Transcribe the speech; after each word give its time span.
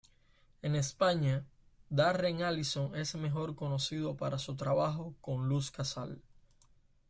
En 0.63 0.73
España, 0.75 1.45
Darren 1.91 2.41
Allison 2.41 2.95
es 2.95 3.13
mejor 3.13 3.53
conocido 3.53 4.17
para 4.17 4.39
su 4.39 4.55
trabajo 4.55 5.13
con 5.21 5.47
Luz 5.47 5.69
Casal. 5.69 6.23